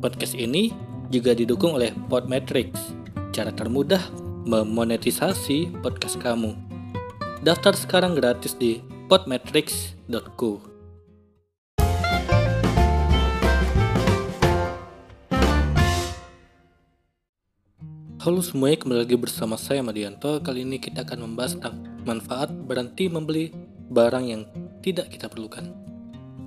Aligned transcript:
Podcast 0.00 0.32
ini 0.32 0.72
juga 1.12 1.36
didukung 1.36 1.76
oleh 1.76 1.92
Podmetrics, 2.08 2.96
cara 3.36 3.52
termudah 3.52 4.00
memonetisasi 4.48 5.68
podcast 5.84 6.16
kamu. 6.16 6.56
Daftar 7.44 7.76
sekarang 7.76 8.16
gratis 8.16 8.56
di 8.56 8.80
podmetrics.co. 9.12 10.64
Halo 18.24 18.40
semuanya, 18.40 18.80
kembali 18.80 19.04
lagi 19.04 19.16
bersama 19.20 19.60
saya 19.60 19.84
Madianto. 19.84 20.40
Kali 20.40 20.64
ini 20.64 20.80
kita 20.80 21.04
akan 21.04 21.28
membahas 21.28 21.60
tentang 21.60 21.76
manfaat 22.08 22.48
berhenti 22.48 23.12
membeli 23.12 23.52
barang 23.92 24.24
yang 24.24 24.48
tidak 24.80 25.12
kita 25.12 25.28
perlukan. 25.28 25.89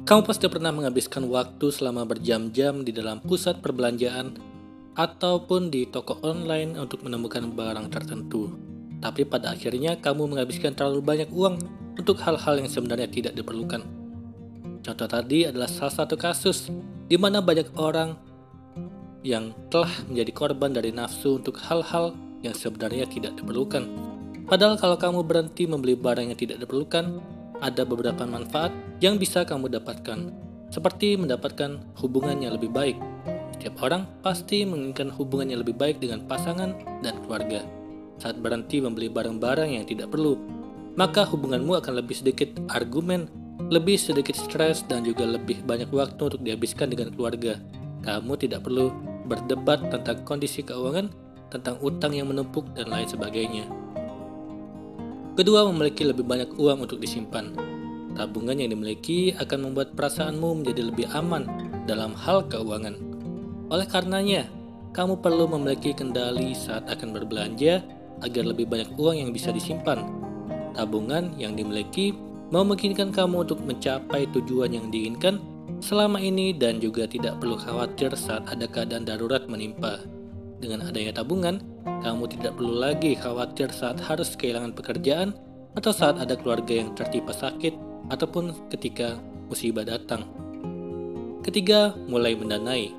Kamu 0.03 0.27
pasti 0.27 0.51
pernah 0.51 0.75
menghabiskan 0.75 1.23
waktu 1.31 1.71
selama 1.71 2.03
berjam-jam 2.03 2.83
di 2.83 2.91
dalam 2.91 3.23
pusat 3.23 3.63
perbelanjaan 3.63 4.35
ataupun 4.99 5.71
di 5.71 5.87
toko 5.87 6.19
online 6.27 6.75
untuk 6.75 7.07
menemukan 7.07 7.47
barang 7.55 7.87
tertentu. 7.87 8.51
Tapi 8.99 9.23
pada 9.23 9.55
akhirnya 9.55 9.95
kamu 9.95 10.35
menghabiskan 10.35 10.75
terlalu 10.75 10.99
banyak 10.99 11.31
uang 11.31 11.55
untuk 11.95 12.19
hal-hal 12.19 12.59
yang 12.59 12.67
sebenarnya 12.67 13.07
tidak 13.07 13.31
diperlukan. 13.31 13.79
Contoh 14.83 15.07
tadi 15.07 15.47
adalah 15.47 15.71
salah 15.71 15.95
satu 15.95 16.19
kasus 16.19 16.67
di 17.07 17.15
mana 17.15 17.39
banyak 17.39 17.71
orang 17.79 18.19
yang 19.23 19.55
telah 19.71 19.91
menjadi 20.11 20.31
korban 20.35 20.75
dari 20.75 20.91
nafsu 20.91 21.39
untuk 21.39 21.55
hal-hal 21.63 22.11
yang 22.43 22.51
sebenarnya 22.51 23.07
tidak 23.07 23.39
diperlukan. 23.39 23.87
Padahal 24.51 24.75
kalau 24.75 24.99
kamu 24.99 25.23
berhenti 25.23 25.63
membeli 25.63 25.95
barang 25.95 26.27
yang 26.27 26.35
tidak 26.35 26.59
diperlukan, 26.59 27.23
ada 27.63 27.87
beberapa 27.87 28.27
manfaat 28.27 28.75
yang 28.99 29.15
bisa 29.15 29.47
kamu 29.47 29.71
dapatkan, 29.79 30.35
seperti 30.67 31.15
mendapatkan 31.15 31.79
hubungan 32.03 32.43
yang 32.43 32.59
lebih 32.59 32.69
baik. 32.69 32.99
Setiap 33.55 33.79
orang 33.87 34.03
pasti 34.19 34.67
menginginkan 34.67 35.07
hubungan 35.15 35.47
yang 35.47 35.63
lebih 35.63 35.79
baik 35.79 36.03
dengan 36.03 36.27
pasangan 36.27 36.75
dan 36.99 37.15
keluarga. 37.23 37.63
Saat 38.19 38.43
berhenti 38.43 38.83
membeli 38.83 39.07
barang-barang 39.07 39.79
yang 39.79 39.87
tidak 39.87 40.11
perlu, 40.11 40.35
maka 40.99 41.23
hubunganmu 41.23 41.79
akan 41.79 42.03
lebih 42.03 42.19
sedikit 42.19 42.51
argumen, 42.69 43.31
lebih 43.71 43.95
sedikit 43.95 44.35
stres, 44.35 44.83
dan 44.83 45.07
juga 45.07 45.23
lebih 45.23 45.63
banyak 45.63 45.87
waktu 45.89 46.19
untuk 46.19 46.41
dihabiskan 46.43 46.91
dengan 46.91 47.15
keluarga. 47.15 47.55
Kamu 48.03 48.35
tidak 48.35 48.67
perlu 48.67 48.91
berdebat 49.23 49.87
tentang 49.87 50.27
kondisi 50.27 50.59
keuangan, 50.61 51.07
tentang 51.47 51.79
utang 51.79 52.11
yang 52.11 52.27
menumpuk, 52.27 52.67
dan 52.75 52.91
lain 52.91 53.07
sebagainya. 53.07 53.82
Kedua, 55.33 55.65
memiliki 55.65 56.05
lebih 56.05 56.21
banyak 56.21 56.53
uang 56.61 56.85
untuk 56.85 57.01
disimpan. 57.01 57.57
Tabungan 58.13 58.53
yang 58.53 58.69
dimiliki 58.69 59.33
akan 59.33 59.69
membuat 59.69 59.97
perasaanmu 59.97 60.61
menjadi 60.61 60.93
lebih 60.93 61.09
aman 61.09 61.49
dalam 61.89 62.13
hal 62.13 62.45
keuangan. 62.45 62.93
Oleh 63.73 63.89
karenanya, 63.89 64.45
kamu 64.93 65.25
perlu 65.25 65.49
memiliki 65.49 65.97
kendali 65.97 66.53
saat 66.53 66.85
akan 66.85 67.17
berbelanja 67.17 67.81
agar 68.21 68.43
lebih 68.45 68.69
banyak 68.69 68.93
uang 68.93 69.25
yang 69.25 69.33
bisa 69.33 69.49
disimpan. 69.49 70.05
Tabungan 70.77 71.33
yang 71.41 71.57
dimiliki 71.57 72.13
memungkinkan 72.53 73.09
kamu 73.09 73.49
untuk 73.49 73.65
mencapai 73.65 74.29
tujuan 74.37 74.69
yang 74.69 74.93
diinginkan 74.93 75.41
selama 75.81 76.21
ini 76.21 76.53
dan 76.53 76.77
juga 76.77 77.09
tidak 77.09 77.41
perlu 77.41 77.57
khawatir 77.57 78.13
saat 78.13 78.45
ada 78.53 78.69
keadaan 78.69 79.09
darurat 79.09 79.49
menimpa. 79.49 79.97
Dengan 80.63 80.79
adanya 80.87 81.11
tabungan, 81.11 81.59
kamu 81.83 82.23
tidak 82.39 82.55
perlu 82.55 82.79
lagi 82.79 83.19
khawatir 83.19 83.67
saat 83.75 83.99
harus 83.99 84.31
kehilangan 84.39 84.71
pekerjaan 84.71 85.35
atau 85.75 85.91
saat 85.91 86.15
ada 86.23 86.39
keluarga 86.39 86.79
yang 86.79 86.95
tertimpa 86.95 87.35
sakit 87.35 87.75
ataupun 88.07 88.71
ketika 88.71 89.19
musibah 89.51 89.83
datang. 89.83 90.23
Ketiga, 91.43 91.91
mulai 92.07 92.39
mendanai. 92.39 92.95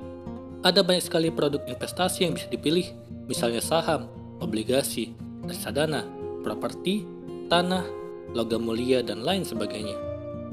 Ada 0.61 0.85
banyak 0.85 1.09
sekali 1.09 1.33
produk 1.33 1.65
investasi 1.65 2.29
yang 2.29 2.37
bisa 2.37 2.45
dipilih, 2.53 2.85
misalnya 3.25 3.65
saham, 3.65 4.13
obligasi, 4.45 5.17
reksadana, 5.49 6.05
properti, 6.45 7.01
tanah, 7.49 7.81
logam 8.37 8.61
mulia, 8.61 9.01
dan 9.01 9.25
lain 9.25 9.41
sebagainya. 9.41 9.97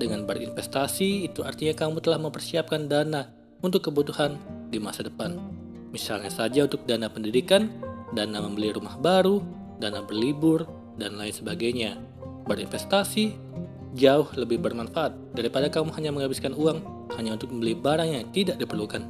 Dengan 0.00 0.24
berinvestasi, 0.24 1.28
itu 1.28 1.44
artinya 1.44 1.76
kamu 1.76 2.00
telah 2.00 2.16
mempersiapkan 2.16 2.88
dana 2.88 3.28
untuk 3.60 3.92
kebutuhan 3.92 4.40
di 4.72 4.80
masa 4.80 5.04
depan. 5.04 5.51
Misalnya 5.92 6.32
saja 6.32 6.64
untuk 6.64 6.88
dana 6.88 7.12
pendidikan, 7.12 7.68
dana 8.16 8.40
membeli 8.40 8.72
rumah 8.72 8.96
baru, 8.96 9.44
dana 9.76 10.00
berlibur, 10.00 10.64
dan 10.96 11.20
lain 11.20 11.32
sebagainya. 11.32 12.00
Berinvestasi 12.48 13.36
jauh 13.92 14.28
lebih 14.40 14.56
bermanfaat 14.64 15.36
daripada 15.36 15.68
kamu 15.68 15.92
hanya 16.00 16.10
menghabiskan 16.16 16.56
uang 16.56 16.80
hanya 17.20 17.36
untuk 17.36 17.52
membeli 17.52 17.76
barang 17.76 18.08
yang 18.08 18.24
tidak 18.32 18.56
diperlukan. 18.56 19.04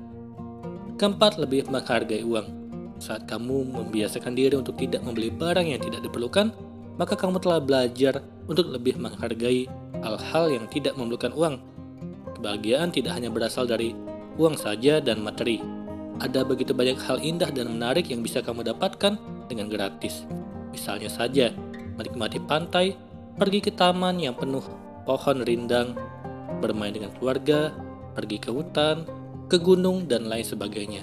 Keempat, 0.99 1.39
lebih 1.39 1.71
menghargai 1.71 2.27
uang. 2.27 2.47
Saat 2.99 3.27
kamu 3.27 3.67
membiasakan 3.75 4.35
diri 4.35 4.55
untuk 4.59 4.79
tidak 4.79 5.03
membeli 5.03 5.31
barang 5.31 5.67
yang 5.67 5.83
tidak 5.83 6.03
diperlukan, 6.07 6.55
maka 6.99 7.15
kamu 7.15 7.39
telah 7.43 7.59
belajar 7.63 8.23
untuk 8.47 8.71
lebih 8.71 8.99
menghargai 8.99 9.67
hal-hal 10.03 10.45
yang 10.51 10.67
tidak 10.71 10.99
memerlukan 10.99 11.31
uang. 11.35 11.63
Kebahagiaan 12.39 12.91
tidak 12.91 13.15
hanya 13.19 13.31
berasal 13.31 13.67
dari 13.67 13.95
uang 14.39 14.59
saja 14.59 14.99
dan 14.99 15.23
materi, 15.23 15.63
ada 16.23 16.47
begitu 16.47 16.71
banyak 16.71 17.03
hal 17.03 17.19
indah 17.19 17.51
dan 17.51 17.67
menarik 17.75 18.07
yang 18.07 18.23
bisa 18.23 18.39
kamu 18.39 18.63
dapatkan 18.63 19.19
dengan 19.51 19.67
gratis. 19.67 20.23
Misalnya 20.71 21.11
saja, 21.11 21.51
menikmati 21.99 22.39
pantai, 22.39 22.95
pergi 23.35 23.59
ke 23.59 23.75
taman 23.75 24.23
yang 24.23 24.39
penuh 24.39 24.63
pohon 25.03 25.43
rindang, 25.43 25.99
bermain 26.63 26.95
dengan 26.95 27.11
keluarga, 27.19 27.75
pergi 28.15 28.39
ke 28.39 28.55
hutan, 28.55 29.03
ke 29.51 29.59
gunung, 29.59 30.07
dan 30.07 30.31
lain 30.31 30.47
sebagainya. 30.47 31.03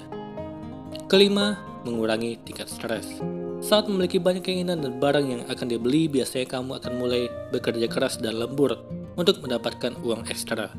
Kelima, 1.06 1.60
mengurangi 1.84 2.40
tingkat 2.40 2.72
stres. 2.72 3.20
Saat 3.60 3.92
memiliki 3.92 4.16
banyak 4.16 4.40
keinginan 4.40 4.80
dan 4.80 4.96
barang 4.96 5.26
yang 5.28 5.42
akan 5.52 5.66
dibeli, 5.68 6.08
biasanya 6.08 6.48
kamu 6.48 6.80
akan 6.80 6.92
mulai 6.96 7.28
bekerja 7.52 7.92
keras 7.92 8.16
dan 8.16 8.40
lembur 8.40 8.72
untuk 9.20 9.44
mendapatkan 9.44 10.00
uang 10.00 10.24
ekstra. 10.32 10.72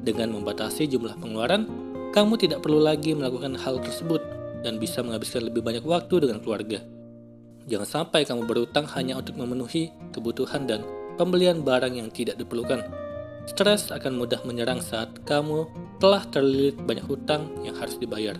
Dengan 0.00 0.32
membatasi 0.32 0.88
jumlah 0.88 1.20
pengeluaran, 1.20 1.83
kamu 2.14 2.38
tidak 2.38 2.62
perlu 2.62 2.78
lagi 2.78 3.10
melakukan 3.10 3.58
hal 3.58 3.82
tersebut 3.82 4.22
dan 4.62 4.78
bisa 4.78 5.02
menghabiskan 5.02 5.50
lebih 5.50 5.66
banyak 5.66 5.82
waktu 5.82 6.22
dengan 6.22 6.38
keluarga. 6.38 6.78
Jangan 7.66 7.88
sampai 7.90 8.22
kamu 8.22 8.46
berutang 8.46 8.86
hanya 8.94 9.18
untuk 9.18 9.34
memenuhi 9.34 9.90
kebutuhan 10.14 10.70
dan 10.70 10.86
pembelian 11.18 11.66
barang 11.66 11.98
yang 11.98 12.06
tidak 12.14 12.38
diperlukan. 12.38 12.86
Stres 13.50 13.90
akan 13.90 14.14
mudah 14.14 14.38
menyerang 14.46 14.78
saat 14.78 15.10
kamu 15.26 15.66
telah 15.98 16.22
terlilit 16.30 16.78
banyak 16.86 17.02
hutang 17.02 17.50
yang 17.66 17.74
harus 17.74 17.98
dibayar. 17.98 18.38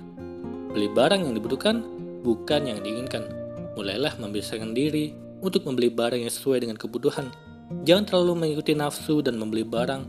Beli 0.71 0.87
barang 0.95 1.27
yang 1.27 1.35
dibutuhkan 1.35 1.83
bukan 2.23 2.71
yang 2.71 2.79
diinginkan. 2.79 3.27
Mulailah 3.75 4.15
membiasakan 4.23 4.71
diri 4.71 5.19
untuk 5.43 5.67
membeli 5.67 5.91
barang 5.91 6.23
yang 6.23 6.31
sesuai 6.31 6.63
dengan 6.63 6.79
kebutuhan. 6.79 7.27
Jangan 7.83 8.07
terlalu 8.07 8.39
mengikuti 8.39 8.71
nafsu 8.79 9.19
dan 9.19 9.35
membeli 9.35 9.67
barang 9.67 10.03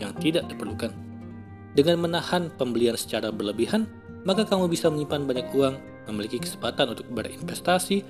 yang 0.00 0.16
tidak 0.16 0.48
diperlukan. 0.48 1.01
Dengan 1.72 2.04
menahan 2.04 2.52
pembelian 2.60 3.00
secara 3.00 3.32
berlebihan, 3.32 3.88
maka 4.28 4.44
kamu 4.44 4.68
bisa 4.68 4.92
menyimpan 4.92 5.24
banyak 5.24 5.48
uang, 5.56 5.74
memiliki 6.12 6.36
kesempatan 6.36 6.92
untuk 6.92 7.08
berinvestasi, 7.08 8.04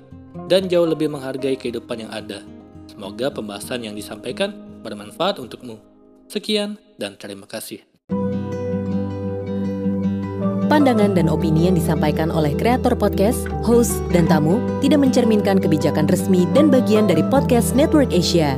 dan 0.51 0.67
jauh 0.67 0.87
lebih 0.87 1.07
menghargai 1.07 1.55
kehidupan 1.55 2.03
yang 2.03 2.11
ada. 2.11 2.43
Semoga 2.91 3.31
pembahasan 3.31 3.87
yang 3.87 3.95
disampaikan 3.95 4.51
bermanfaat 4.83 5.39
untukmu. 5.39 5.79
Sekian 6.27 6.75
dan 6.99 7.15
terima 7.15 7.47
kasih. 7.47 7.87
Pandangan 10.67 11.13
dan 11.13 11.29
opini 11.29 11.69
yang 11.69 11.77
disampaikan 11.77 12.33
oleh 12.33 12.57
kreator 12.57 12.97
podcast, 12.97 13.45
host, 13.61 14.01
dan 14.09 14.25
tamu 14.25 14.57
tidak 14.81 15.05
mencerminkan 15.05 15.61
kebijakan 15.61 16.09
resmi 16.09 16.49
dan 16.57 16.73
bagian 16.73 17.05
dari 17.05 17.21
podcast 17.29 17.77
Network 17.77 18.09
Asia. 18.09 18.57